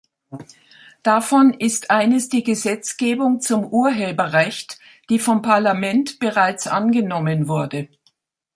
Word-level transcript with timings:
Davon 1.03 1.53
ist 1.53 1.91
eines 1.91 2.27
die 2.27 2.41
Gesetzgebung 2.43 3.39
zum 3.39 3.67
Urheberrecht, 3.71 4.79
die 5.11 5.19
vom 5.19 5.43
Parlament 5.43 6.17
bereits 6.17 6.65
angenommen 6.65 7.47
wurde. 7.47 7.87